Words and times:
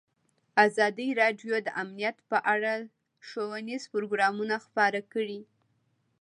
ازادي 0.65 1.07
راډیو 1.21 1.53
د 1.63 1.67
امنیت 1.81 2.17
په 2.29 2.37
اړه 2.53 2.73
ښوونیز 3.27 3.83
پروګرامونه 3.93 4.55
خپاره 4.65 4.99
کړي. 5.13 5.41